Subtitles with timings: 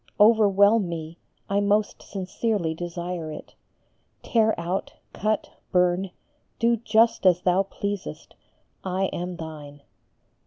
[0.19, 3.53] Overwhelm me, I most sincerely desire it.
[4.23, 6.09] Tear out, cut, burn,
[6.57, 8.33] do just as Thou pleasest,
[8.83, 9.83] I am Thine."